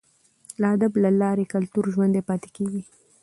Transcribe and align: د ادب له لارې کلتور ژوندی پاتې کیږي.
د 0.61 0.63
ادب 0.73 0.93
له 1.03 1.09
لارې 1.21 1.45
کلتور 1.53 1.85
ژوندی 1.93 2.21
پاتې 2.29 2.49
کیږي. 2.55 2.81